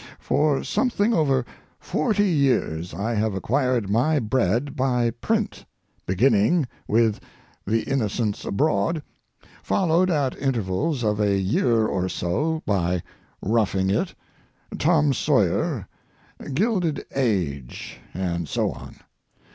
[0.17, 1.45] For something over
[1.79, 5.63] forty years I have acquired my bread by print,
[6.07, 7.19] beginning with
[7.67, 9.03] The Innocents Abroad,
[9.61, 13.03] followed at intervals of a year or so by
[13.43, 14.15] Roughing It,
[14.79, 15.87] Tom Sawyer,
[16.51, 18.95] Gilded Age, and so on.